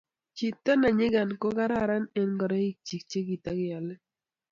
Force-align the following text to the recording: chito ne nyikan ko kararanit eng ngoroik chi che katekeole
chito 0.37 0.71
ne 0.77 0.89
nyikan 0.97 1.29
ko 1.41 1.47
kararanit 1.57 2.11
eng 2.19 2.31
ngoroik 2.35 2.75
chi 2.87 2.97
che 3.09 3.19
katekeole 3.27 3.93